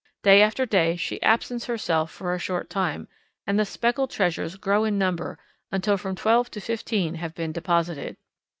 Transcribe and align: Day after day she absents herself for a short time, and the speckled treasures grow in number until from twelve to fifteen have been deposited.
Day 0.23 0.41
after 0.41 0.65
day 0.65 0.95
she 0.95 1.21
absents 1.21 1.65
herself 1.67 2.09
for 2.09 2.33
a 2.33 2.39
short 2.39 2.71
time, 2.71 3.07
and 3.45 3.59
the 3.59 3.65
speckled 3.65 4.09
treasures 4.09 4.55
grow 4.55 4.83
in 4.83 4.97
number 4.97 5.37
until 5.71 5.95
from 5.95 6.15
twelve 6.15 6.49
to 6.49 6.59
fifteen 6.59 7.13
have 7.13 7.35
been 7.35 7.51
deposited. 7.51 8.17